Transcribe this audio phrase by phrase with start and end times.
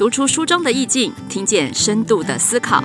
[0.00, 2.82] 读出书中的意境，听见深度的思考，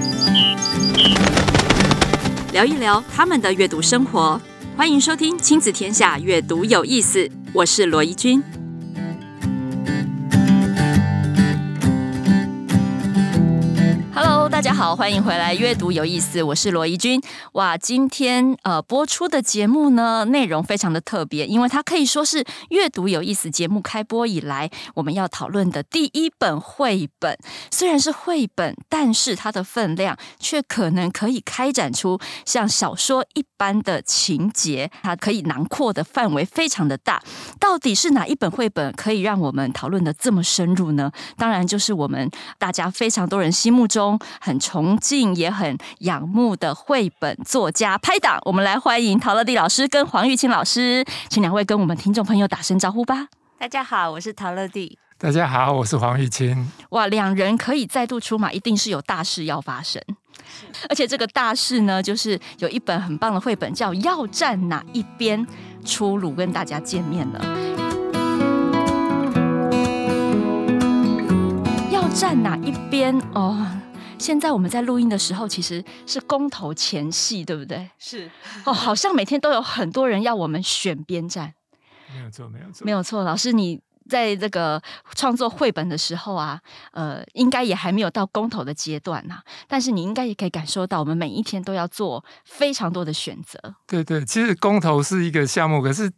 [2.52, 4.38] 聊一聊他们的阅读生活。
[4.76, 8.44] 欢迎收听《亲子天下》，阅读有意思，我是罗伊君。
[14.56, 15.54] 大家好，欢迎回来。
[15.54, 17.22] 阅读有意思，我是罗怡君。
[17.56, 27.38] 哇，今天呃播出的节目呢，内容非常的特别，因为它可以说是阅读有意思节目开播以来我们要讨论的第一本绘本。
[27.70, 37.22] 虽然是绘本，但是它的分量却可能可以开展出像小说一般的情节，它可以囊括的范围非常的大。
[37.60, 41.12] 到底是哪一本绘本可以让我们讨论的这么深入呢？
[41.38, 44.20] 当然就是我们大家非常多人心目中。
[44.40, 53.28] 很崇敬也很仰慕的绘本作家拍档，我们来欢迎陶乐蒂老师跟黄玉清老师，请两位跟我们听众朋友打声招呼吧。
[53.58, 54.98] 大家好，我是陶乐蒂。
[55.18, 56.70] 大家好，我是黄玉清。
[56.90, 60.02] 哇，两人可以再度出马，一定是有大事要发生。
[60.90, 65.46] 而且这个大事呢，就是有一本很棒的绘本叫《要站哪一边》
[65.86, 67.40] 出炉，跟大家见面了。
[71.92, 73.66] 要站哪一边哦？
[74.18, 77.90] 现在我们在录音的时候，其实是公投前戏，对不对？
[78.00, 78.30] 是
[78.66, 81.54] 哦，好像每天都有很多人要我们选边站。
[82.14, 83.24] 没有错，没有错，没有错。
[83.24, 84.82] 老师，你在这个
[85.16, 86.60] 创作绘本的时候啊，
[86.92, 89.42] 呃，应该也还没有到公投的阶段呐。
[89.68, 93.60] 但是你应该也可以感受到，我们每一天都要做非常多的选择。
[93.88, 96.12] 对对，其实公投是一个项目，可是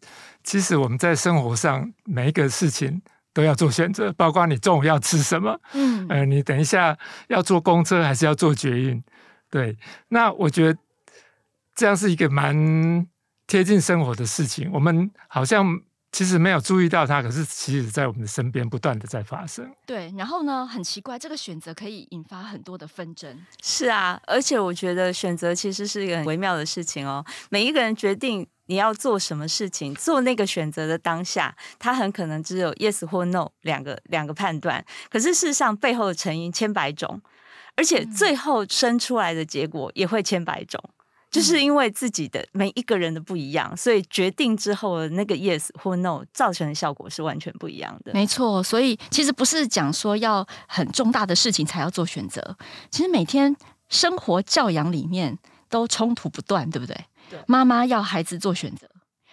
[0.44, 3.02] 其实我们在生活上每一个事情。
[3.34, 9.04] 都要做选择，包括你中午要吃什么，嗯，呃，你等一下要坐公车还是要坐捷运？
[9.52, 10.80] 对，那我觉得
[11.76, 13.06] 这样是一个蛮
[13.46, 14.72] 贴近生活的事情。
[14.74, 15.80] 我们好像
[16.12, 19.72] 其实没有注意到它，可是其实在我们的身边不断的在发生。
[19.86, 23.46] 对，然后呢，很奇怪，这个选择可以引发很多的纷争。
[23.62, 27.24] 是啊，而且我觉得选择其实是一个很微妙的事情哦。
[27.50, 28.48] 每一个人决定。
[28.70, 34.86] 你要做什么事情，做那个选择的当下，他很可能只有 yes 或 no 两个两个判断。
[35.10, 37.22] 可是事实上背后的成因千百种，
[37.78, 40.97] 而且最后生出来的结果也会千百种，嗯、
[41.30, 48.14] 就是因为自己的每一个人的不一样，所以决定之后的那个 yes 或 no 造成的效果是完全不一样的。
[48.14, 52.56] 没错，所以其实不是讲说要很重大的事情才要做选择，
[52.90, 53.56] 其实每天
[53.90, 55.38] 生活教养里面
[55.70, 56.96] 都冲突不断，对不对？
[57.46, 58.88] 妈妈要孩子做选择，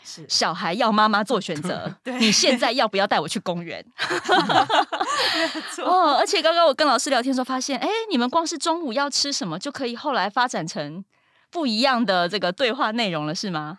[0.04, 1.96] 是小孩要妈妈做选择。
[2.18, 3.84] 你现在要不要带我去公园？
[5.84, 11.04] 哦，而且刚刚我跟老师聊天的时候发现，哎，你们光是中午要吃什么就可以后来发展成
[11.54, 13.78] 不一样的这个对话内容了，是吗？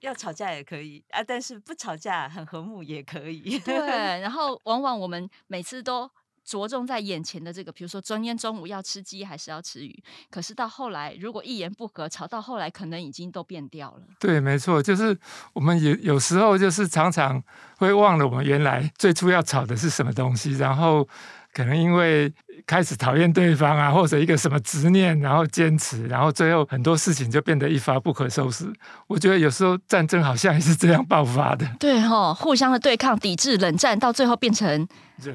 [0.00, 3.58] 要吵架也可以啊，但是不吵架很和睦也可以。
[3.58, 3.76] 对，
[4.20, 6.10] 然后 往往我们每次都。
[6.44, 10.02] 着重在眼前的这个，比如说今天中午要吃鸡还是要吃鱼？
[10.28, 14.02] 可是到后来，如果一言不合吵到后来，可能已经都变掉了。
[14.18, 15.16] 对，没错，就是
[15.52, 17.40] 我们有有时候就是常常
[17.76, 21.08] 会忘了我们原来最初要吵的是什么东西，然后
[21.52, 22.32] 可能因为。
[22.64, 28.72] 开始讨厌对方啊，或者一个什么执念，然后坚持，然后最后很多事情就变得一发不可收拾。
[29.08, 31.66] 我觉得有时候战争好像也是这样爆发的。
[31.80, 34.86] 对哈、哦，互相的对抗、抵制、冷战，到最后变成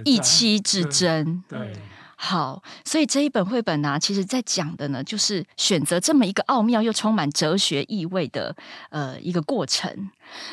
[0.05, 1.43] 一妻之争。
[1.49, 1.73] 对，对
[2.15, 8.55] 好，所以这一本绘本呢、啊，其实在讲的呢，就是选择这么一个奥妙又充满哲学意味的
[8.89, 10.09] 呃一个过程。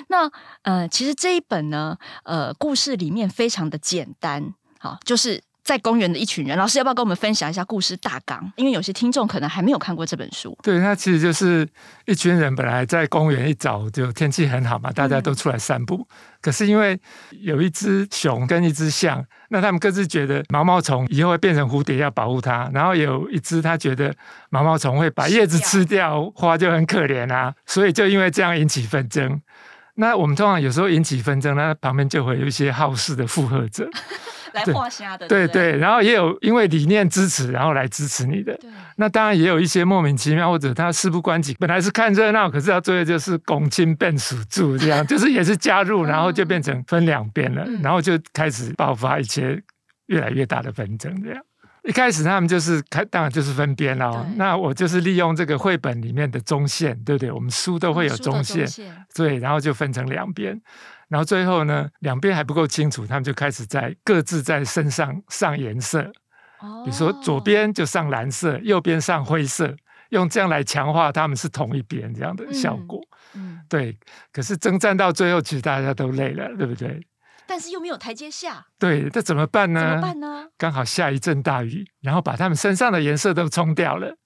[0.08, 0.28] 那
[0.62, 5.40] 呃，其实这一本呢，呃，故事里面非常的简单，好，就是。
[5.64, 8.52] 在公园的一群人，老师要不要跟我们分享一下故事大纲？
[8.56, 10.56] 因为有些听众可能还没有看过这本书。
[10.62, 11.66] 对，那其实就是
[12.04, 16.06] 一群人本来在公园一早就天气很好嘛，大家都出来散步。
[16.10, 22.70] 嗯、可是因为有一只熊跟一只象，那他们各自觉得毛毛虫以后会变成蝴蝶，要保护它。
[22.74, 24.14] 然后有一只他觉得
[24.50, 29.40] 毛毛虫会把叶子吃掉，花就很可怜啊， 所以就因为这样引起纷争。
[29.94, 33.88] 那我们通常有时候引起纷争，那旁边就会有一些好事的附和者。
[34.54, 38.58] 来画虾的，对对，然后也有因为理念支持，然后来支持你的。
[38.96, 49.60] 那当然也有一些莫名其妙，或者他事不关己，本来是看热闹，可是到最后就是拱亲变属住这样，就是也是加入，然后就变成分两边了，然后就开始爆发一些
[50.06, 51.42] 越来越大的纷争这样。
[51.86, 54.24] 一开始他们就是开，当然就是分边哦。
[54.36, 57.30] 那我就是利用这个绘本里面的中线，对不对？
[57.30, 58.66] 我们书都会有中线，
[59.14, 60.58] 对，然后就分成两边。
[61.08, 66.02] 然后最后呢，两边还不够清楚，他们就开始在各自在身上上颜色。
[66.82, 69.76] 比如说左边就上蓝色，右边上灰色，
[70.10, 73.00] 用这样来强化他们是同一边这样的效果。
[73.34, 73.98] 嗯，对。
[74.32, 77.06] 可是征战到最后，其实大家都累了，对不对？
[77.46, 78.64] 但是又没有台阶下。
[78.78, 79.80] 对，这怎么办呢？
[79.80, 80.46] 怎么办呢？
[80.56, 84.16] 刚好下一阵大雨，然后把他们身上的颜色都冲掉了。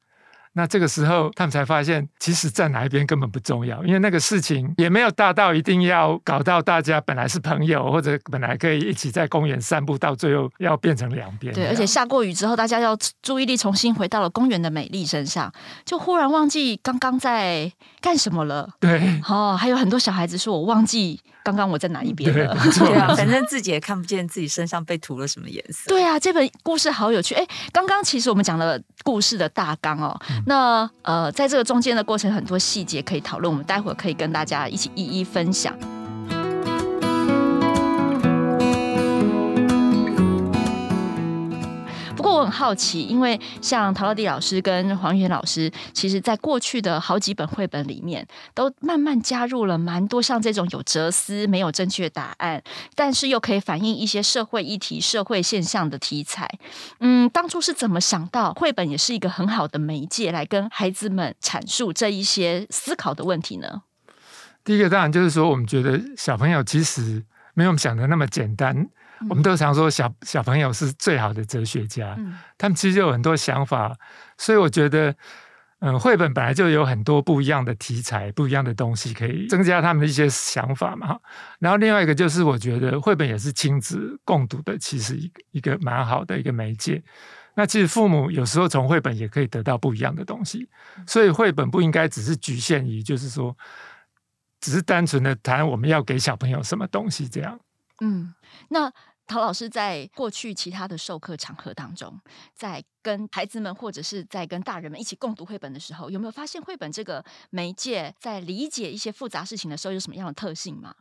[0.59, 11.55] 那这个时候，他们才发现，其实站哪一边根本不重要，因为那个事情也没有大到一定要搞到大家本来是朋友，或者本来可以一起在公园散步，到最后要变成两边。
[11.55, 15.53] 对，而且下过雨之后，大家要注意力重新回到了公园的美丽身上，
[15.85, 18.69] 就忽然忘记刚刚在干什么了。
[18.81, 25.89] 对，哦，还有很多小孩子说：“我忘记刚刚我在哪一边了。” 对啊，反正自己也看不见自己身上被涂了什么颜色。
[25.89, 27.35] 对啊，这本故事好有趣。
[27.35, 30.19] 哎，刚刚其实我们讲了故事的大纲哦。
[30.31, 35.77] 嗯那呃，在这个中间的过程，很多细节可以讨论，我们待会儿可以跟大家一起一一分享。
[42.39, 52.63] 我很好奇，因为像陶乐蒂老师跟黄玉贤老师，其实在过去的好几本绘本里面，都慢慢加入了蛮多像这种有哲思、没有正确答案，
[52.95, 56.49] 但是又可以反映一些社会议题、社会现象的题材。
[57.01, 63.83] 嗯，当初是怎么想到绘本也是一个很好的媒介，来跟孩子们阐述这一些思考的问题呢？
[64.65, 67.25] 第一个当然就是说，我们觉得小朋友其实
[67.55, 68.89] 没有我们想的那么简单。
[69.29, 73.97] 我们都常说小小朋友是最好的哲学家，嗯、他们其实有很多想法，
[74.37, 75.15] 所以我觉得，
[75.81, 81.19] 嗯，绘本本来就有很多不一样的题材、不一样的东西，可以增加他们的一些想法嘛。
[81.59, 87.03] 然后另外一个就是，我觉得绘本也是亲子共读的，其实一个一个蛮好的一个媒介。
[87.55, 90.69] 那其实父母有时候从绘本也可以得到不一样的东西，
[91.09, 93.57] 所以绘本不应该只是局限于，就是说，
[94.61, 97.59] 只是单纯的谈我们要给小朋友什么东西这样。
[98.01, 98.33] 嗯，
[98.69, 98.93] 那
[99.29, 102.19] 陶老师在过去其他的授课场合当中，
[102.55, 110.95] 在跟孩子们或者是在跟大人们一起共读绘本的时候，有没有发现绘本这个媒介在理解一些复杂事情的时候有什么样的特性吗？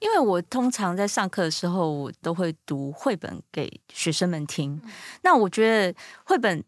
[0.00, 4.78] 因为我通常在上课的时候，我都会读绘本给学生们听。
[4.82, 4.90] 嗯、
[5.22, 6.62] 那我觉得绘本。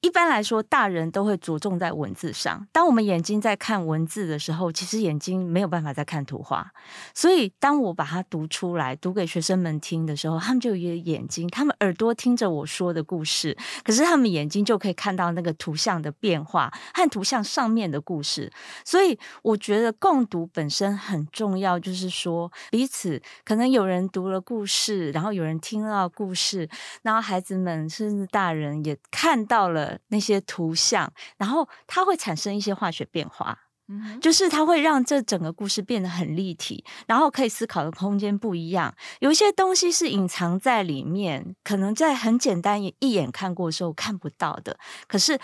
[0.00, 2.66] 一般来说，大人都会着重在文字上。
[2.72, 6.72] 当我们眼睛在看文字的时候，其实眼睛没有办法再看图画。
[7.14, 13.54] 所以，当我把它读出来，读给学生们听的时候，他们就有眼睛，他们耳朵听着我说的故事，
[13.84, 18.50] 可是他们眼睛就可以看到那个图像的变化和图像上面的故事。
[18.86, 26.66] 所以，我觉得共读本身很重要，就是说彼此可能有人读了故事，然后有人听到故事，
[27.02, 29.89] 然后孩子们甚至大人也看到了。
[30.08, 33.58] 那些图像，然后它会产生一些化学变化，
[33.88, 38.94] 嗯，就是它会让这整个故事变得很立体，然后可以思考的空间不一样。
[39.20, 45.38] 有一些东西是隐藏在里面，可能在很简单一眼看过的时候看不到的，可是。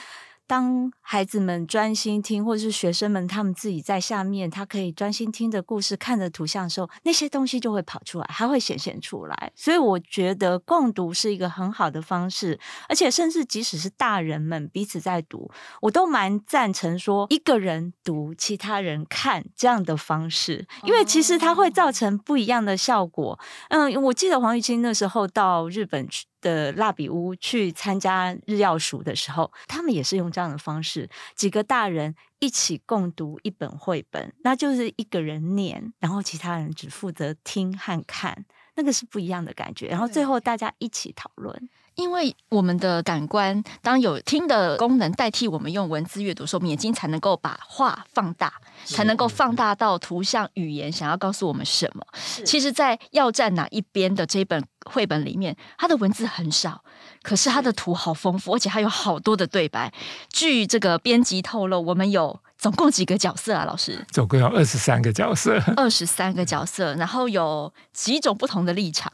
[0.46, 9.52] 当孩子们专心听，或者是学生们他们自己在下面，他可以专心听着故事，看着图像的时候，那些东西就会跑出来，还会显现出来。
[9.54, 12.58] 所以我觉得共读是一个很好的方式，
[12.88, 15.50] 而且甚至即使是大人们彼此在读，
[15.80, 23.38] 我都蛮赞成说一个人读，其他人看这样的方式，因为其实它会造成不一样的效果。
[23.70, 26.26] 嗯，我记得黄玉清那时候到日本去。
[26.46, 38.44] 的蜡笔屋去参加日曜署的时候，他们也是用这样的方式，几个大人一起共读一本绘本，那就是一个人念，然后其他人只负责听和看，
[38.76, 39.88] 那个是不一样的感觉。
[39.88, 41.68] 然后最后大家一起讨论。
[41.96, 48.52] 因为我们的感官，当有听的功能代替我们用文字阅读的时候，我们眼睛才能够把画放大，
[48.84, 52.06] 才能够放大到图像语言想要告诉我们什么。
[52.44, 56.84] 其实，在要站哪一边的这本绘本里面，它的文字很少，
[57.22, 59.92] 可是它的图好丰富，而且还有好多的对白。
[60.28, 63.64] 据这个编辑透露，我们有总共几个角色啊？
[63.64, 69.10] 老师，总共有二十三个角色，二十三个角色，然后有几种不同的立场。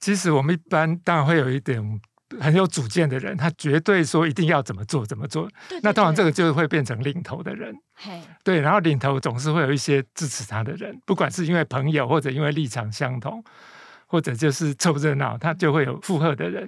[0.00, 2.00] 其实我们一般当然会有一点
[2.40, 5.42] 很有主见的人，他绝对说一定要怎么做怎么做。
[5.68, 7.74] 对对对，那当然这个就会变成领头的人。
[7.94, 13.44] 嘿对，然后领头总是会有一些支持他的人，不管是因为朋友或者因为立场相同，
[14.06, 16.66] 或者就是凑热闹，他就会有附和的人。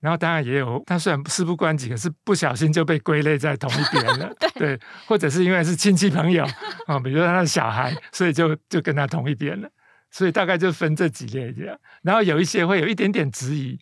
[0.00, 4.34] 然后当然也有他虽然事不关己，可是不小心就被归类在同一边了。
[4.40, 6.44] 对，对，或者是因为是亲戚朋友
[6.86, 9.68] 啊，比如说他的小孩，所以就就跟他同一边了。
[10.14, 13.76] 所以大概就分这几类这样，然后有一些会有一点点质疑，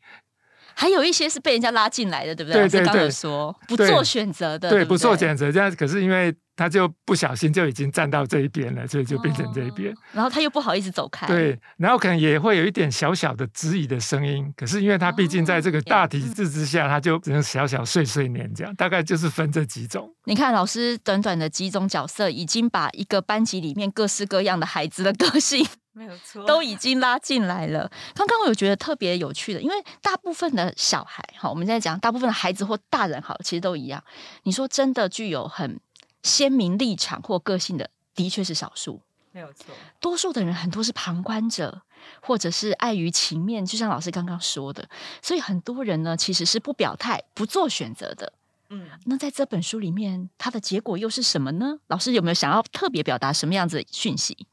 [0.74, 2.62] 还有一些是被人家拉进来的，对不对？
[2.62, 9.92] 对对对，刚刚说不做选择的，对，不做选择这样，可是因为他就不小心就已经站到这一边了，所以就变成这一边。
[9.92, 20.10] 哦，然后他又不好意思走开，对，然后可能也会有一点小小的质疑的声音，可是因为他毕竟在这个大体制之下，他就只能小小碎碎念这样，大概就是分这几种。
[20.24, 25.66] 你看，老师短短的几种角色，已经把一个班级里面各式各样的孩子的个性。
[25.94, 27.90] 没有错，都已经拉进来了。
[28.14, 34.02] 刚刚我有觉得特别有趣的，因为大部分的小孩，哈，我们在讲大部分的孩子或大人，好，其实都一样。
[34.44, 35.78] 你说真的具有很
[36.22, 39.00] 鲜明立场或个性的，的确是少数，
[39.32, 39.66] 没有错。
[40.00, 41.82] 多数的人很多是旁观者，
[42.22, 44.88] 或者是碍于情面，就像老师刚刚说的，
[45.20, 48.32] 所以很多人呢其实是不表态、不做选择的。
[48.70, 51.76] 嗯，那在这本书里面，它的结果又是什么呢？
[51.88, 54.46] 老师有没有想要特别表达什么样子的讯息？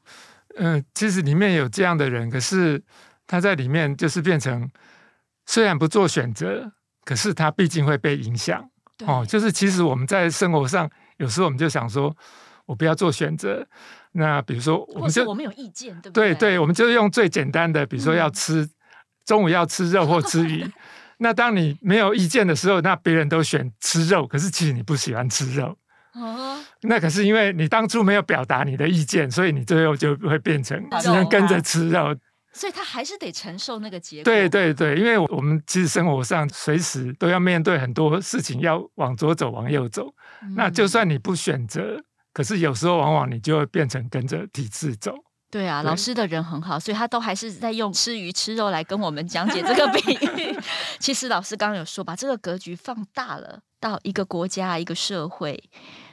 [0.60, 2.82] 嗯、呃，其实里面有这样的人，可是
[3.26, 4.68] 他在里面就是变成，
[5.46, 6.70] 虽然不做选择，
[7.04, 8.62] 可是他毕竟会被影响。
[9.06, 12.14] 哦，就是其实我们在生活上，有时候我们就想说，
[12.66, 13.66] 我不要做选择。
[14.12, 16.34] 那比如说，我们就我们有意见，对不对？
[16.34, 18.70] 对对，我们就用最简单的，比如说要吃、嗯、
[19.24, 20.70] 中午要吃肉或吃鱼。
[21.22, 25.76] 那当你没有意见的时候，那别人都选吃肉，可是其实你不喜欢吃肉。
[26.14, 32.16] 哦，那可是因为你当初没有表达你的意见，所以你最后就会变成只能跟着吃肉。
[32.52, 34.24] 所以他还是得承受那个结果。
[34.24, 40.08] 对对对，因为我们其实生活上随时都要面对很多事情，要往左走，往右走。
[40.42, 41.96] 嗯、那就算你不选择，
[42.32, 45.14] 可是有时候往往你就会变成跟着体制走。
[45.50, 50.56] 对啊，对老师的人很好，所以他都还是在用吃鱼吃肉来跟我们讲解这个比喻。
[51.00, 55.60] 其实老师刚刚有说，把这个格局放大了，到一个国家、一个社会，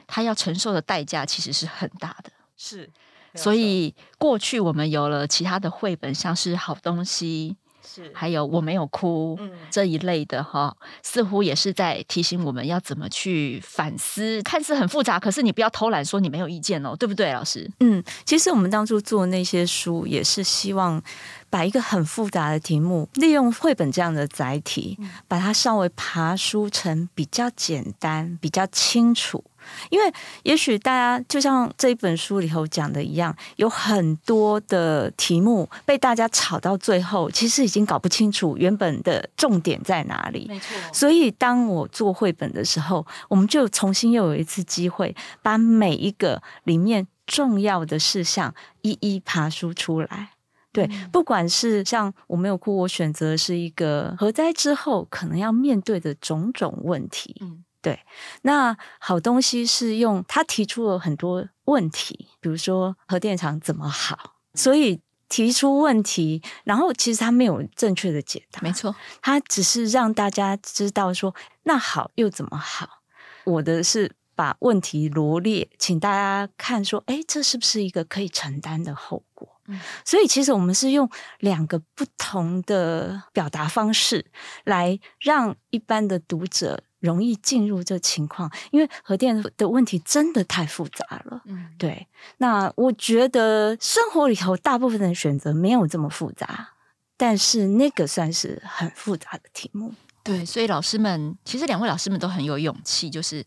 [0.06, 2.30] 他要承受的代价其实是很大的。
[2.56, 2.90] 是，
[3.34, 7.56] 所以过去我们有了其他的绘本，像是好东西。
[7.88, 14.42] 是还有我没有哭、嗯、这一类的哈，似乎也是在提醒我们要怎么去反思。
[14.42, 17.70] 看似很复杂，可是你不要偷懒说你没有意见哦，对不对，老师？
[17.80, 21.02] 嗯，其实我们当初做那些书，也是希望
[21.48, 29.42] 把一个很复杂的题目，利用绘本这样的载体，把它稍微爬梳成比较简单、比较清楚。
[29.90, 40.46] 因为也许大家就像这一本书里头讲的一样，有很多的题目被大家吵到最后，其实已经搞不清楚原本的重点在哪里。
[40.48, 40.76] 没错。
[40.92, 50.30] 所以当我做绘本的时候，我们就重新又有一次机会，把每一个里面重要的事项一一爬梳出来。
[50.70, 57.36] 对，不管是像我没有哭，我选择是一个核灾之后可能要面对的种种问题。
[57.40, 57.64] 嗯。
[57.80, 58.00] 对，
[58.42, 71.32] 那好东西是用他提出了很多问题，比如说核电厂怎么好，所以提出问题，然后其实他没有正确的解答，没错，他只是让大家知道说
[71.62, 73.02] 那好又怎么好。
[73.44, 79.48] 我的是把问题罗列，请大家看说，哎，这是不是一个可以承担的后果？
[79.68, 81.08] 嗯，所以其实我们是用
[81.38, 84.26] 两个不同的表达方式
[84.64, 86.82] 来让一般的读者。
[87.00, 91.42] 容易进入这情况，因为核电的问题真的太复杂了。
[91.46, 92.06] 嗯，对。
[92.38, 96.70] 那我觉得生活里头大部分的选择没有这么复杂，
[97.16, 99.94] 但是那个算是很复杂的题目。
[100.22, 103.44] 对，所以老师们其实两位老师们都很有勇气，就是。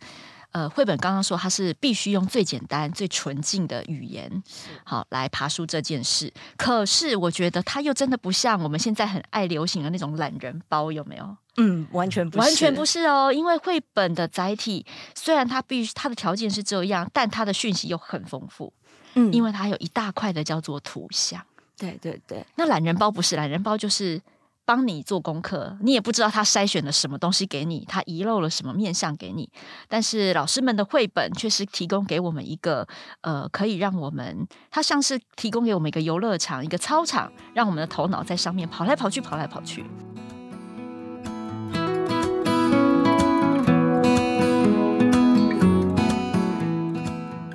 [0.54, 4.44] 呃，绘本刚刚说它是必须用最简单、最纯净的语言，
[4.84, 6.30] 好来爬梳这件事。
[6.58, 11.38] 可是我觉得它又真的不像我们现在很爱流行的那种懒人包，有没有？
[11.58, 13.32] 嗯，完全不是，完全不是哦。
[13.32, 18.72] 因为绘本的载体虽然它必须它的条件是这样，但它的讯息又很丰富。
[19.16, 21.42] 嗯，因为它有一大块的叫做图像。
[21.78, 24.22] 对对对，那懒人包不是，懒人包就是。
[24.64, 29.50] 帮你做功课，你也不知道他筛选了什么东西给你，他遗漏了什么面向给你。
[29.90, 32.88] 但是老师们的绘本却是提供给我们一个，
[33.22, 39.84] 呃，可以让我们，它像是提供给我们一个游乐场、一个操场，让我们的头脑在上面跑来跑去、跑来跑去。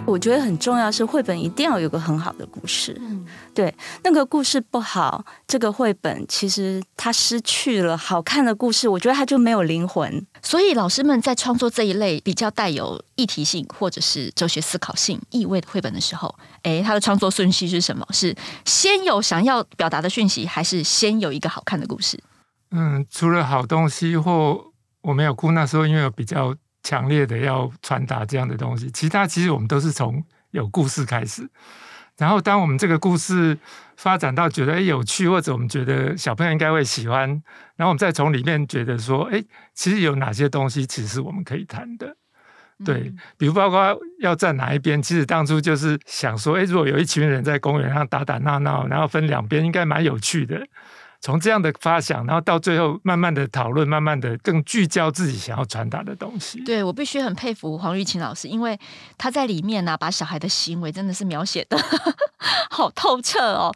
[0.06, 10.24] 我觉得很重要是绘本一定要有个很好的故事，嗯，对，那个故事不好，这个绘本其实它失去了好看的故事，我觉得它就没有灵魂。
[10.42, 16.32] 所以老师们在创作这一类比较带有议题性或者是哲学思考性意味的绘本的时候，
[16.62, 18.06] 诶，它的创作顺序是什么？
[18.12, 18.34] 是
[18.64, 22.18] 先有想要表达的讯息，还是先有一个好看的故事？
[22.70, 24.66] 嗯，除了好东西或
[25.02, 26.54] 我没有哭，那时候因为有比较。
[26.86, 31.50] 强烈的要传达这样的东西，其他其实我们都是从有故事开始，
[32.16, 33.58] 然后当我们这个故事
[33.96, 37.28] 发展到觉得诶有趣，或者我们觉得小朋友应该会喜欢，
[37.74, 42.16] 然后我们再从里面觉得说，诶，其实有哪些东西其实我们可以谈的，
[42.84, 50.64] 对，比如包括要站哪一边，其实当初就是想说，诶，如果有一群人在公园上打打闹闹，然后分两边，应该蛮有趣的。
[51.20, 56.60] 从这样的发想，然后到最后慢慢的讨论，慢慢的更聚焦自己想要传达的东西。
[56.64, 58.78] 对，我必须很佩服黄玉琴老师，因为
[59.18, 61.76] 他在里面呢、把小孩的行为真的是描写的
[62.70, 63.74] 好透彻哦。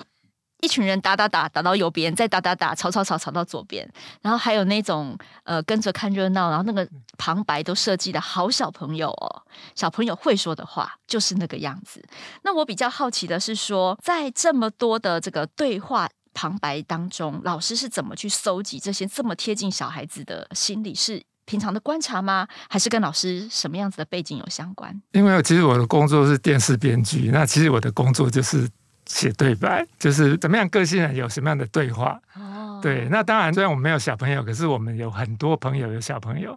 [0.62, 9.42] 一群人打打打打到右边，再打打打吵吵吵吵到左边，然后还有那种呃跟着看热闹，然后那个旁白都设计的好小朋友哦，
[9.74, 12.06] 小朋友会说的话就是那个样子。
[12.42, 20.94] 那我比较好奇的是说，在这么多的这个对话旁白当中，老师是怎么去搜集这些这么贴近小孩子的心理？
[20.94, 22.46] 是平常的观察吗？
[22.68, 25.00] 还是跟老师什么样子的背景有相关？
[25.12, 28.68] 因为其实我的工作是电视编剧，那其实我的工作就是。
[29.06, 36.56] 写对白就是怎么样个性人有什么样的对话哦，对，那当然虽然我们没有小朋友，可是我们有很多朋友有小朋友，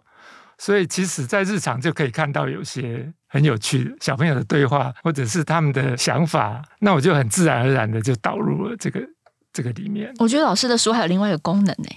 [0.56, 9.00] 所以其实在日常就可以看到有些很有趣的小朋友的对话，或者是他们的想法，那我就很自然而然的就导入了这个
[9.54, 10.12] 这个里面。
[10.18, 11.88] 我觉得老师的书还有另外一个功能呢，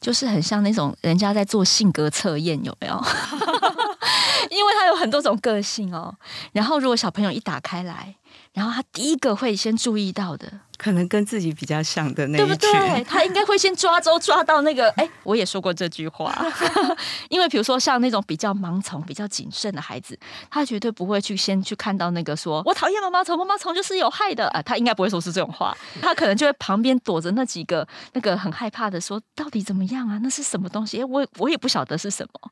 [0.00, 2.94] 就是很像那种人家在做性格测验，有没有？
[4.50, 6.16] 因为他有很多种个性哦，
[6.52, 8.16] 然后如果小朋友一打开来。
[8.52, 13.04] 然后他第一个会先注意到的，可能跟自己比较像的那一群，对不对？
[13.08, 14.90] 他应该会先抓周抓到那个。
[14.90, 16.36] 哎，我也说过这句话，
[17.30, 20.18] 因为比如说像那种比较盲从、比较谨慎的孩子，
[20.50, 25.74] 他绝对不会去先去看到那个说“我讨厌毛毛虫，毛毛虫就是有害的”啊，他应该不会说出这种话。
[26.02, 30.20] 他可能就会旁边躲着那几个那个很害怕的说：“到底怎么样啊？
[30.22, 32.50] 那是什么东西？”哎，我我也不晓得是什么，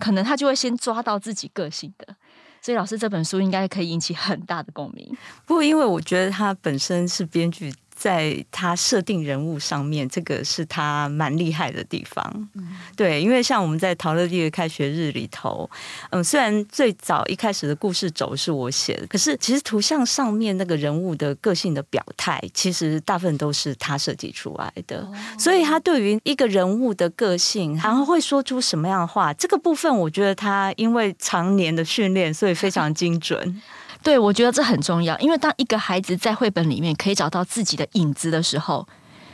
[0.00, 2.16] 可能他就会先抓到自己个性的。
[2.60, 5.16] 所以老师这本书应该可以引起很大的共鸣。
[5.46, 7.72] 不过，因为我觉得他本身是编剧。
[7.96, 12.48] 在他设定人物上面，这个是他蛮厉害的地方。
[12.54, 15.68] 嗯、对，因为像我们在陶乐蒂的开学日里头，
[16.10, 24.98] 嗯，虽然最早一开始的故事轴是我写的，可是其实图像上面那个人物的个性的表态，其实大部分都是他设计出来的。
[24.98, 33.62] 哦、所以他对于一个人物的个性，然后会说出什么样的话，这个部分我觉得他因为常年的训练，所以非常精准。
[34.06, 38.86] 对，我觉得这很重要，因为当一个孩子在绘本里面可以找到自己的影子的时候，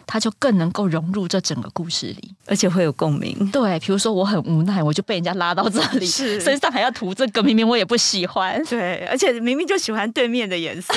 [0.07, 3.51] 他就更能够融入这整个故事里，而且会有共鸣。
[3.51, 8.65] 对，比如说我很无奈，我就被人家拉到这里，是身上还要涂这个，明明我也不喜欢。
[8.65, 10.95] 对，而且明明就喜欢对面的颜色。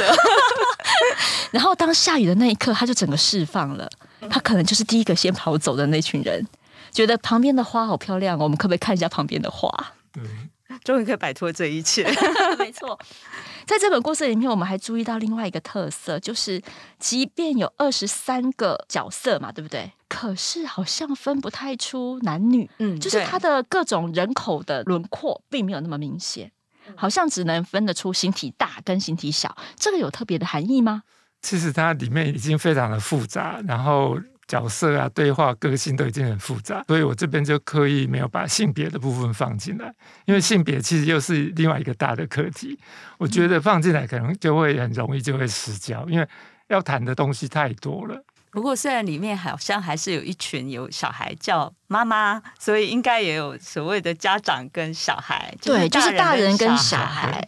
[1.52, 3.90] 然后当下雨的那一刻，他就整个释放了，
[4.30, 6.48] 他可能就是第一个先跑走的那群人，
[6.94, 9.70] 觉得旁边的花好漂亮，我们可不可以看一下旁边的花？
[10.14, 10.24] 对。
[10.86, 12.08] 终于可以摆脱这一切。
[12.58, 12.98] 没错，
[13.66, 16.62] 在这本故事里面，我们还注意到另外一个特色，就是
[17.00, 19.92] 即便有二十三个角色嘛，对不对？
[20.08, 26.52] 可是好像分不太出男女，嗯，就是它的各种人口的轮廓并没有那么明显，
[26.96, 29.58] 好像只能分得出形体大跟形体小。
[29.76, 31.02] 这个有特别的含义吗？
[31.42, 34.18] 其实它里面已经非常的复杂，然后。
[34.48, 39.92] 角色啊，对话、个性都已经很复杂，所以我这边就刻意没有把性别的部分放进来，
[40.26, 42.80] 因为性别其实又是另外一个大的课题。
[43.18, 46.28] 我觉得放进来可能就会很容易就会失焦，因为
[46.68, 48.24] 要谈的东西太多了。
[48.52, 57.46] 不过虽然里面好像还是有一群有小孩叫妈妈，所以应该也有所谓的家长跟小孩，对，就是大人跟小孩。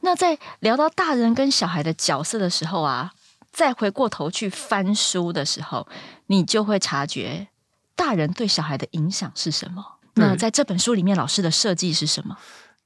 [0.00, 3.12] 那在聊到大人跟小孩的角色的时候啊。
[3.56, 5.88] 再回过头去翻书的时候，
[6.26, 7.48] 你就会察觉
[7.94, 9.82] 大人对小孩的影响是什么。
[10.16, 12.36] 那在这本书里面，老师的设计是什么？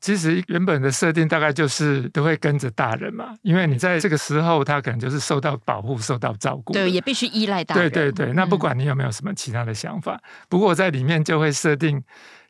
[0.01, 7.91] 其实原本的设定大概就是都会跟着大人嘛，因为你在这个时候，他可能就是受到保护、受到照顾，对，也必须依赖大人。
[7.91, 12.01] 对对对，那不管你有没有什么其他的想法，嗯、不过在里面就会设定，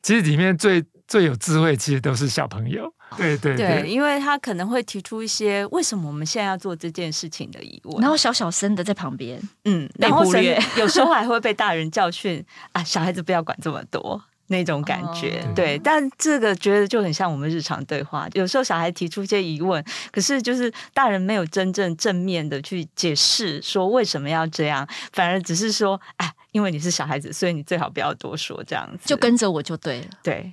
[0.03, 2.93] 其实里面最最有智慧，其实都是小朋友。
[3.17, 10.25] 对对对，对，因为他可能会提出一些为什么我们现在要做这件事情的疑问，然后小小声的在旁边，嗯，然后
[10.77, 15.79] 有时候还会被大人教训啊，小孩子不要管这么多那种感觉，哦、对。
[15.79, 30.53] 但这个觉得就很像我们日常对话，有时候小孩提出一些疑问，可是就是大人没有真正正面的去解释说为什么要这样，反而只是说，哎，因为你是小孩子，所以你最好不要多说这样子，就跟着我就对了，对。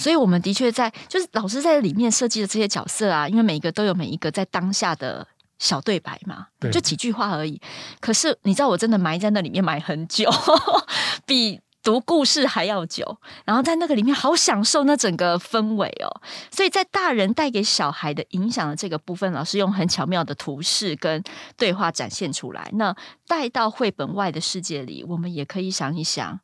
[0.00, 5.26] 所以，我们的确在就是老师在里面设计的这些角色啊，因为每一个都有每一个在当下的
[5.58, 7.60] 小对白嘛，就几句话而已。
[8.00, 10.30] 可是，你知道，我真的埋在那里面埋很久，
[11.26, 13.18] 比读故事还要久。
[13.44, 16.08] 然后在那个里面，好享受那整个氛围哦。
[16.50, 21.22] 所以在大人带给小孩的影响的这个部分，老师用很巧妙的图示跟
[21.58, 22.70] 对话展现出来。
[22.72, 26.40] 那带到绘本外的世界里，我们也可以想一想，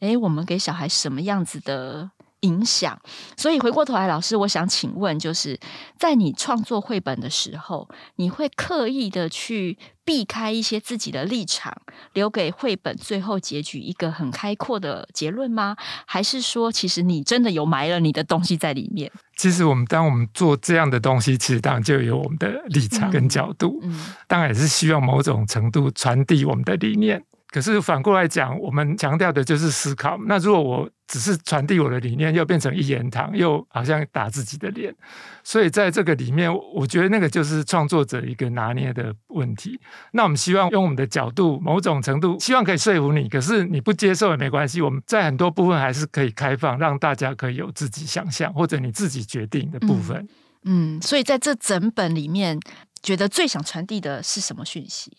[0.00, 2.10] 诶，我们给小孩什么样子的？
[2.40, 2.98] 影响。
[3.36, 5.58] 所以回过头来，老师，我想请问，就是
[5.98, 11.76] 在你创作绘本的时候，你会刻意的去避开一些自己的立场，
[12.12, 15.76] 留给绘本最后结局一个很开阔的结论吗？
[16.06, 19.10] 还是说，其实你真的有埋了你的东西在里面？
[19.36, 27.22] 其实我们当我们做这样的东西，其实当然就有我们的立场跟角度，嗯嗯、当然也是希望某种程度传递我们的理念。
[27.50, 30.18] 可是反过来讲，我们强调的就是思考。
[30.26, 34.94] 那如果我只是传递我的理念，又变成一言堂，又好像打自己的脸。
[35.42, 39.80] 所以在这个里面，我觉得那个就是创作者一个拿捏的问题。
[40.12, 43.26] 那我们希望用我们的角度，某种程度希望可以说服你。
[43.30, 50.28] 可是你不接受也没关系，我们在很多部分还是可以开放，让大家可以有自己想象或者你自己决定的部分。
[50.64, 52.60] 嗯，所以在这整本里面，
[53.02, 55.16] 觉得最想传递的是什么讯息？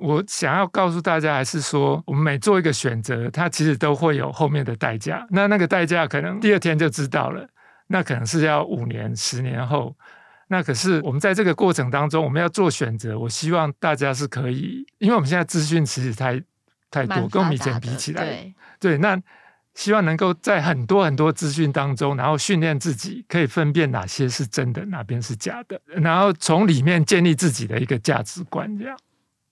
[0.00, 5.26] 我想要告诉大家，还是说，我们每做一个选择，它其实都会有后面的代价。
[5.30, 7.46] 那那个代价可能第二天就知道了，
[7.88, 9.94] 那可能是要五年、十年后。
[10.48, 13.16] 那可是我们在这个过程当中，我们要做选择。
[13.16, 16.42] 我希望大家是可以，因为我们现在资讯其实太
[16.90, 19.16] 太多，跟我们以前比起来，对，对，那
[19.74, 28.98] 希望能够在很多很多资讯当中，然后训练自己可以分辨哪些是真的，哪边是假的，然后从里面建立自己的一个价值观，这样。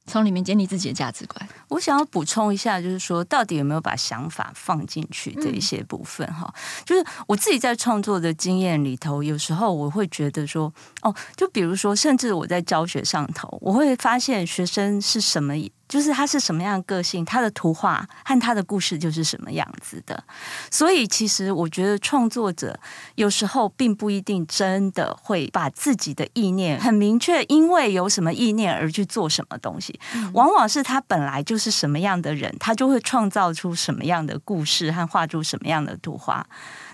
[0.09, 1.49] 从里面建立自己的价值观。
[1.69, 6.53] 我想要补充一下，就是说，到底有没有把想法放进去这一些部分哈？
[6.85, 15.55] 就是我自己在创作的经验里头，有时候我会觉得说，哦，就比如说，甚至我在教学上头，我会发现学生是什么。
[15.89, 20.23] 就是他是什么样的个性，他的图画和他的故事就是什么样子的。
[20.71, 22.79] 所以，其实我觉得创作者
[23.15, 29.99] 有时候并不一定真的会把自己的意念很明确，因为有什么意念而去做什么东西。
[30.35, 36.47] 往往是他本来就是什么样的人，他就会创造出什么样的故事和画出什么样的图画。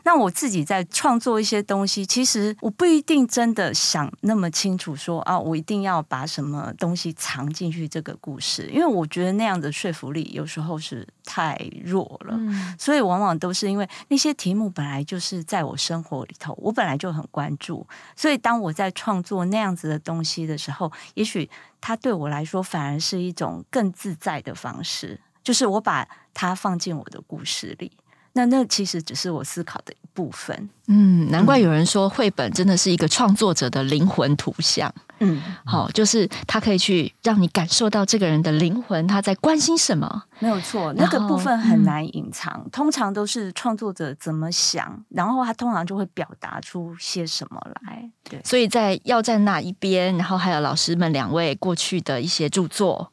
[0.04, 12.36] 那我自己在创作一些东西，其实我不一定真的想那么清楚说，说啊，我一定要把什么东西藏进去这个故事，因为我觉得那样的说服力有时候是太弱了。
[12.38, 21.48] 嗯，所以往往都是因为那些题目本来就是在我生活里头，我本来就很关注，所以当我在创作那样子的东西的时候，也许
[21.80, 27.90] 它对我来说反而是一种更自在的方式，就是我把它放进我的故事里。
[28.34, 30.68] 那那其实只是我思考的一部分。
[30.86, 34.92] 嗯，难怪有人说绘本真的是一个创作者的灵魂图像。
[35.20, 40.24] 嗯，好，就是他可以去让你感受到这个人的灵魂，他在关心什么。
[40.40, 48.10] 没有错，那个部分很难隐藏，嗯、通常都是创作者怎么想，然后他通常就会表达出些什么来。
[48.28, 53.10] 对，所以在要在那一边，然后还有老师们两位过去的一些著作。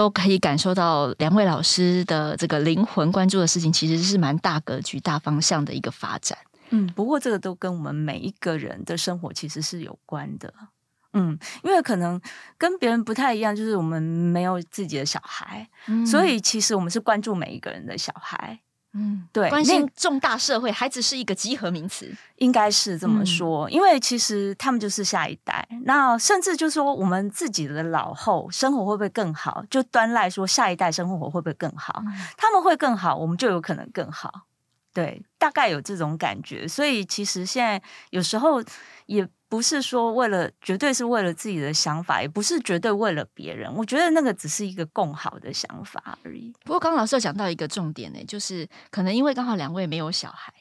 [0.00, 6.38] 都可以感受到两位老师的这个灵魂关注的事情，其实是蛮大格局、大方向的一个发展。
[6.70, 10.54] 嗯，不过这个都跟我们每一个人的生活其实是有关的。
[11.12, 12.18] 嗯，因为可能
[12.56, 18.58] 跟别人不太一样，就是我们没有自己的小孩，嗯、所以其实我们是关注每一个人的小孩。
[18.92, 23.68] 嗯，对，关心重大社会，孩子是一个集合名词，应该是这么说。
[23.68, 29.64] 嗯、因为其实他们就是下一代，那甚至就是说我们自己的老后生活会不会更好？
[29.70, 32.02] 就端赖说下一代生活会不会更好？
[32.04, 34.46] 嗯、他们会更好，我们就有可能更好。
[34.92, 36.66] 对，大概有这种感觉。
[36.66, 38.62] 所以其实现在有时候
[39.06, 39.28] 也。
[39.50, 43.70] 不是说为了，绝对是为了自己的想法，也不是绝对为了别人。
[43.74, 46.52] 我觉得那个只是一个共好的想法而已。
[46.64, 50.54] 不过刚刚老师有讲到一个重点呢，就是可能因为刚好两位没有小孩，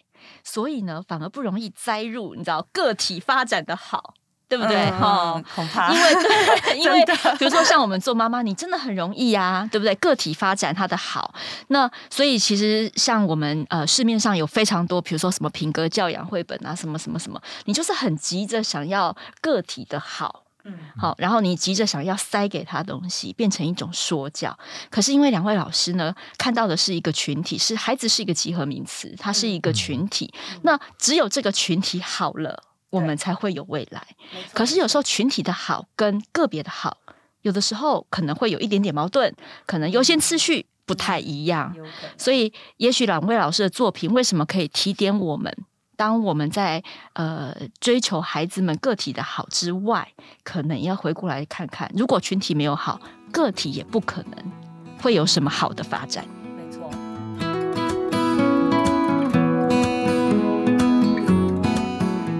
[0.43, 4.15] 所以呢反而不容易栽入，你知道个体发展的好。
[4.49, 4.89] 对不对？
[4.91, 7.05] 哈、嗯，恐怕因为对，因为
[7.37, 9.93] 比如说像我们做妈妈，你真的很容易啊，对不对？
[9.95, 11.31] 个体发展它的好，
[11.67, 24.57] 那所以其实像我们呃市面上有非常多，比如说什么品格教养绘本啊，什么什么什么，你就是很急着想要个体的好，嗯，好，然后你急着想要塞给他东西，变成一种说教。
[24.89, 32.63] 可是因为两位老师呢，看到的是一个群体，是孩子是一个集合名词，它是一个群体，嗯、那只有这个群体好了。
[32.89, 34.05] 我们才会有未来。
[34.53, 36.97] 可是有时候群体的好跟个别的好，
[37.41, 39.33] 有的时候可能会有一点点矛盾，
[39.65, 41.75] 可能优先次序不太一样。
[42.17, 45.55] 所以，也许两位老师的作品为什么可以提点我们？
[45.95, 50.07] 当我们在呃追求孩子们个体的好之外，
[50.43, 52.99] 可能要回过来看看，如果群体没有好，
[53.33, 54.51] 个体也不可能
[55.01, 56.25] 会有什么好的发展。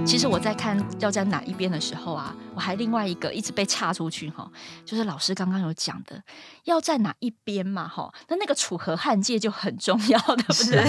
[0.09, 4.51] 其实我在看要在哪一边的时候啊，我还另外一个一直被岔出去哈，
[4.83, 6.19] 就是老师刚刚有讲的
[6.63, 10.79] 要在哪一边嘛哈，那那个楚河汉界就很重要，对不对？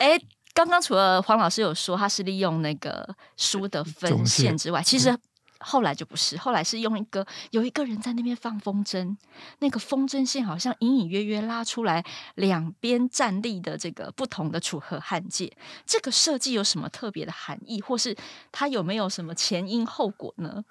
[0.00, 0.18] 哎，
[0.54, 5.14] 刚刚除了黄老师有说他是利用那个书的分线之外，其实。
[5.62, 9.16] 后来就不是，后来是用一个有一个人在那边放风筝，
[9.60, 15.52] 那个风筝线好像隐隐约约拉出来两边站立的这个不同的楚河汉界。
[15.86, 18.16] 这个设计有什么特别的含义，或是
[18.50, 20.64] 它有没有什么前因后果呢？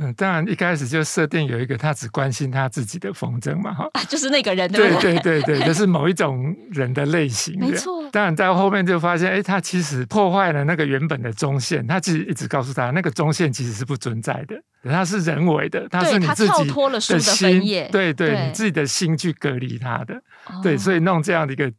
[0.00, 5.18] 嗯，当然一开始就设定有一个他只关心他自己的风筝嘛，哈、啊，就是那个人对对？
[5.18, 7.58] 对 对就是某一种人的类型。
[7.60, 8.02] 没错。
[8.10, 11.86] 当然在后面就发现，哎，他其实破坏了那个原本的中线。
[11.86, 17.60] 他其实一直告诉他，那个中线其实是不存在的，它是人为的，它是你自己的心。
[17.90, 20.14] 对对，对，你自己的心去隔离他的。
[20.46, 21.70] 哦、对，所以弄这样的一个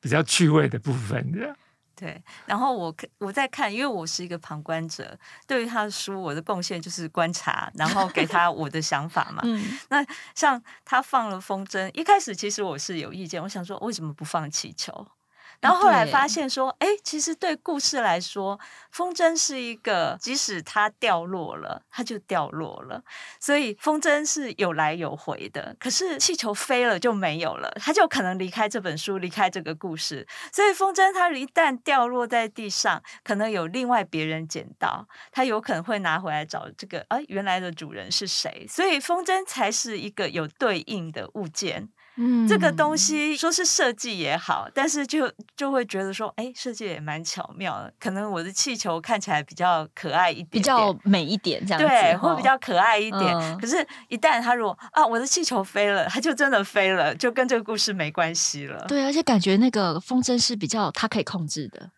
[0.00, 1.56] 比较趣味的部分，这样。
[1.96, 9.40] 对，然后我看我在看，因为我是一个旁观者，对于他的书，我的贡献就是观察，然后给他我的想法嘛。
[9.48, 10.04] 嗯，那
[10.34, 15.06] 像他放了风筝，一开始其实我是有意见，我想说为什么不放气球？
[15.60, 18.58] 然后后来发现说，哎，其实对故事来说，
[18.90, 23.02] 风筝是一个，即使它掉落了，它就掉落了，
[23.40, 25.74] 所以风筝是有来有回的。
[25.78, 30.26] 可是气球飞了就没有了，它就可能离开这本书，离开这个故事。
[30.52, 38.66] 所以风筝它一旦掉落在地上，可能有另外别人捡到，它有可能会拿回来找这个，哎，原来的主人是谁？
[38.68, 41.88] 所以风筝才是一个有对应的物件。
[42.16, 47.92] 嗯，这个东西说是设计也好，但是就就会觉得说，哎，设计也蛮巧妙的。
[48.00, 53.22] 可能我的气球看起来比较可爱一点，点，比较美一点，这样子对，会比较可爱一点。
[53.22, 58.84] 嗯、可是，一旦他如果啊，我的气球飞了，他就真的飞了，就跟这个故事没关系了。
[58.88, 61.90] 对，而且感觉那个风筝是比较他可以控制的。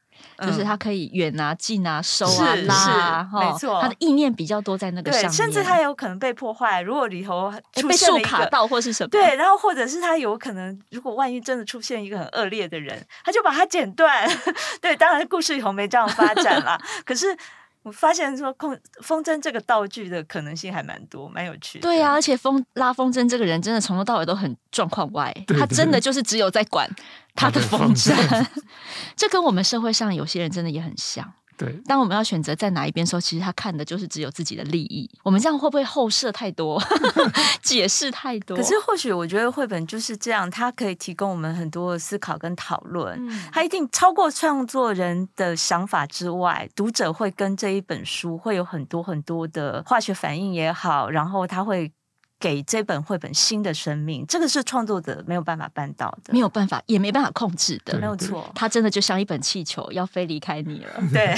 [0.47, 6.81] 就是他可以远啊、近啊、收啊、拉啊，没错，他的意念比较多在那个上面，甚至它有可能被破坏。
[6.81, 14.29] 如果里头出现被树卡到或是什么，对，然后或者是他有可能，如果万一真的出现一个很恶劣的人，他就把它剪断。
[14.81, 16.81] 对，当然故事里头没这样发展啦。
[17.05, 17.37] 可是。
[17.83, 21.83] 我发现说控风筝这个道具的可能性还蛮多，蛮有趣的。
[21.83, 26.91] 对呀、啊，而且风拉风筝这个人真的从头到尾都很状况外，对对对，他真的就是只有在管
[27.35, 28.47] 他的风筝。
[29.17, 31.33] 这跟我们社会上有些人真的也很像。
[31.59, 35.11] 对，当我们要选择在哪一边的时候，其实他看的就是只有自己的利益。
[35.23, 36.81] 我们这样会不会后设太多，
[37.63, 38.57] 解释太多？
[38.57, 43.19] 可是或许我觉得绘本就是这样，它可以提供我们很多的思考跟讨论。
[43.29, 51.93] 嗯，它一定超过创作人的想法之外，读者会跟这一本书会有很多很多的化学反应也好，然后他会。
[52.41, 58.51] 给这本绘本新的生命，这个是创作者没有办法办到的，没有办法，也没办法控制的，没有错。
[58.55, 61.03] 它真的就像一本气球，要飞离开你了。
[61.13, 61.35] 对。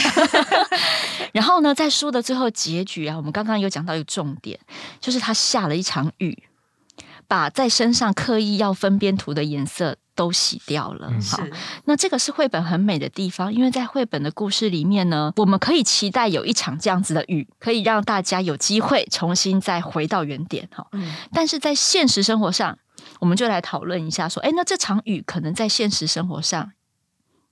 [1.33, 4.59] 然后呢，在书的最后结局啊，我们刚刚有讲到一个重点，
[5.01, 6.43] 就是他下了一场雨，
[7.27, 9.97] 把在身上刻意要分边涂的颜色。
[10.21, 11.11] 都洗掉了。
[11.31, 11.43] 好，
[11.87, 20.69] 那这个是绘本很美的地方，因为在绘本的故事里面呢，我们可以期待有一场这样子的雨，可以让大家有机会重新再回到原点。
[20.75, 20.87] 哈，
[21.33, 22.77] 但是在现实生活上，
[23.19, 26.73] 我们就来讨论一下，说，哎，那这场雨可能在现实生活上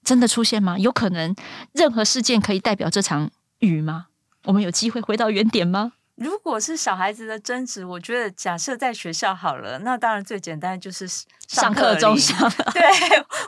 [0.05, 0.79] 真的出现吗？
[0.79, 1.35] 有可能
[1.73, 4.09] 任何事件可以代表这场雨吗？
[4.45, 5.93] 我们有机会回到原点吗？
[6.19, 11.07] 如果是小孩子的争执，我觉得假设在学校好了，那当然最简单就是
[11.47, 12.37] 上课钟响，
[12.73, 12.83] 对，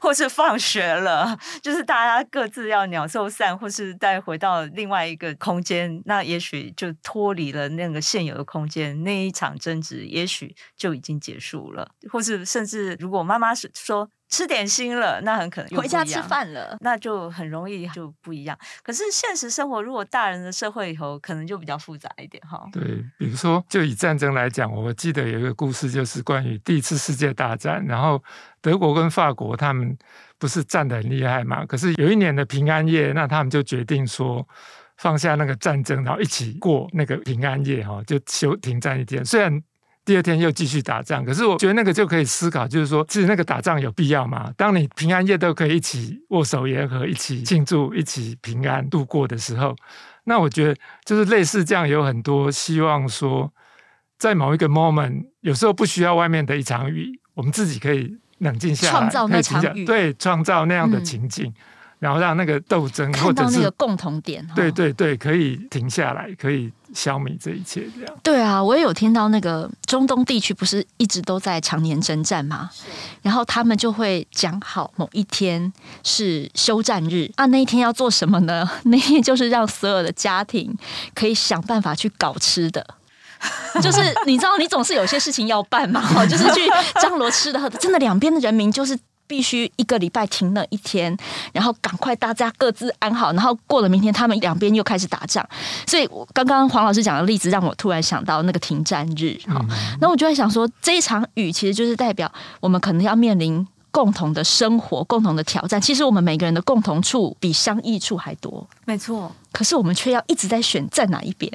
[0.00, 14.09] 或是放学了，就是大家各自要鸟兽散，或是再回到另外一个空间，那也许就脱离了那个现有的空间，那一场争执也许就已经结束了，或是甚至如果妈妈是说。
[14.30, 18.56] 吃点心了，那很可能回家吃饭了，那就很容易就不一样。
[18.82, 22.64] 可是现实生活，如果大人的社会以后，可能就比较复杂一点哈。
[22.72, 22.82] 对，
[23.18, 28.22] 比如说，就以战争来讲，我记得有一个故事，就是关于第一次世界大战，然后
[28.60, 29.96] 德国跟法国他们
[30.38, 31.66] 不是战得很厉害嘛？
[31.66, 34.46] 可是有一年的平安夜，那他们就决定说
[34.96, 39.24] 放下那个战争，然后一起过那个平安夜哈，就休停战一天。
[39.24, 39.60] 虽然
[40.04, 44.50] 第二天又继续打仗，可是我觉得那个就可以思考，就是说，其实那个打仗有必要吗？
[44.56, 49.76] 当你平安夜都可以一起握手言和、一起庆祝、一起平安度过的时候，
[50.24, 53.52] 那我觉得就是类似这样，有很多希望说，
[54.18, 61.46] 在某一个 moment，有时候不需要外面的一场雨，我们自己可以冷静下来，创造那场雨，对，创造那样的情境。
[61.46, 61.54] 嗯
[62.00, 68.18] 然后让那个斗争或者是那个共同点，对对对，可以停下来，可以消弭这一切，这样。
[68.22, 72.70] 对啊，我也有听到那个中东地区不是一直都在常年征战吗？
[73.20, 75.70] 然后他们就会讲好某一天
[76.02, 78.66] 是休战日啊，那一天要做什么呢？
[78.84, 80.74] 那一天就是让所有的家庭
[81.14, 82.84] 可以想办法去搞吃的，
[83.82, 86.60] 就是你知道，你总是有些事情要办嘛，就是去
[86.94, 88.98] 张罗吃的喝的，真的两边的人民就是。
[89.30, 91.16] 必须一个礼拜停了一天，
[91.52, 95.48] 然后赶快大家各自安好，然后过了明天，他们两边又开始打仗。
[95.86, 99.64] 所以，我刚刚黄老师讲的例子让我突然想到那个停战日好。
[100.00, 105.80] 那、嗯、我就在想说，这一场雨其实就是代表我们可能要面临共同的生活、共同的挑战。
[105.80, 109.30] 其实我们每个人的共同处比相异处还多，没错。
[109.52, 111.52] 可是我们却要一直在选在哪一边。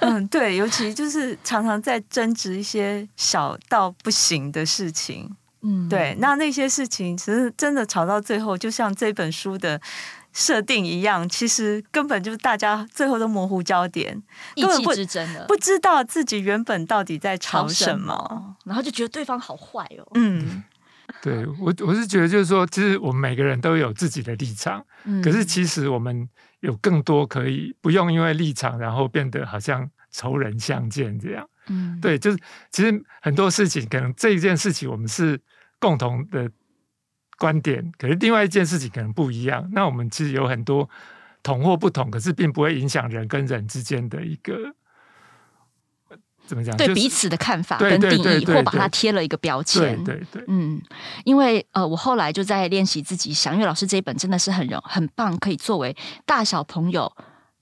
[0.00, 5.30] 嗯，对，尤其就是常常在争执一些小到不行的事情。
[5.62, 9.80] 嗯，对，那那些事情其实真的吵到最后，就像这本书的
[10.32, 14.22] 设定一样，其实根本就是大家最后都模糊焦点，
[14.54, 20.06] 意气之争的，不知道自己原本到底在吵什么，什么然后就觉得对方好坏哦。
[20.14, 20.62] 嗯，
[21.22, 26.28] 对我我是觉得就是说，其实我们每个人都有自己的立场，嗯，可是其实我们
[26.60, 31.48] 有更多可以不用因为立场，然后变得好像仇人相见这样。
[31.68, 32.38] 嗯，对，就是
[32.70, 35.40] 其实很多事情，可能这一件事情我们是
[35.78, 36.50] 共同的
[37.38, 39.68] 观点，可是另外一件事情可能不一样。
[39.72, 40.88] 那我们其实有很多
[41.42, 44.74] 同或不同，可是并不会影响人跟人之间的一个
[46.46, 46.76] 怎么讲？
[46.76, 50.02] 对彼此的看法跟定义，或把它贴了一个标签。
[50.02, 50.80] 对对对，嗯，
[51.24, 57.12] 因为呃，我后来就在练习自己想，因为老师这一本真的是很容很棒，可以作为大小朋友。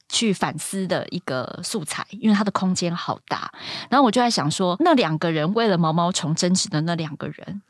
[0.08, 3.52] 去反思的一个素材，因为它的空间好大。
[3.90, 7.62] 然后我就在想说，那两个人为了毛毛虫争执的那两个人，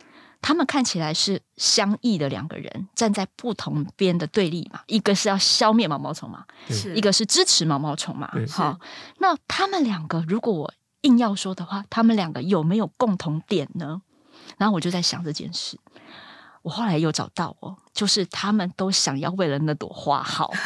[0.43, 4.81] 他们看起来是相异的两个人，站在不同边的对立嘛。
[4.87, 8.31] 一个是要消灭毛毛虫嘛，是一个是支持毛毛虫嘛。
[8.51, 8.79] 好，
[9.19, 10.73] 那他们两个如果我
[11.03, 14.03] 硬要说的话，他们两个有没有共同点呢？
[14.59, 15.79] 然后我就在想这件事。
[16.63, 20.53] 我后来又找到哦，就是他们都想要为了那朵花好。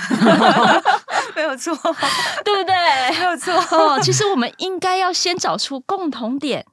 [1.40, 1.74] 没有错，
[2.44, 2.74] 对不对？
[3.18, 3.54] 没有错。
[3.76, 6.64] 哦，其实我们应该要先找出共同点，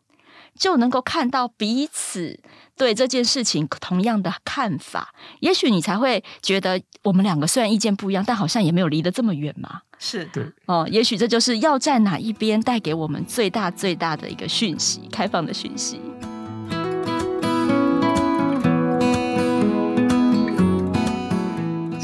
[0.58, 2.40] 就能够看到彼此
[2.76, 5.14] 对这件事情同样的看法。
[5.40, 9.82] 也许你才会觉得，我们两个虽然意见不一样，但好像也没有离得这么远嘛。
[10.00, 10.46] 是对。
[10.66, 16.00] 哦，也许这就是要站哪一边带给我们最大最大的一个讯息，开放的讯息。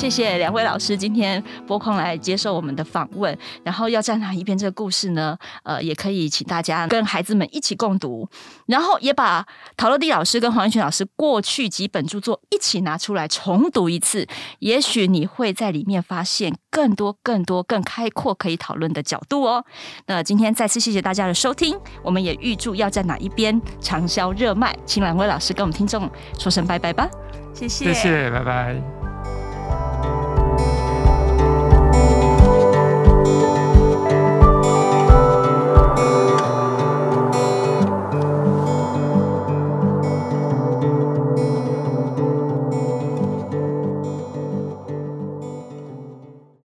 [0.03, 5.37] 谢谢两位老师今天拨空来接受我们的访问，然后要站哪一边这个故事呢？
[5.63, 8.27] 呃，也可以请大家跟孩子们一起共读，
[8.65, 9.45] 然后也把
[9.77, 14.27] 陶乐蒂老师跟黄郁群老师过去几本著作一起拿出来重读一次，
[14.59, 19.63] 也许你会在里面发现更多、更多、更开阔可以讨论的角度哦。
[20.07, 27.09] 那今天再次谢谢大家的收听，我们也预祝要站哪一边畅销热卖，请两位老师跟我们听众说声拜拜吧，
[27.53, 29.02] 谢谢，谢谢，拜拜。
[29.73, 30.22] Thank you.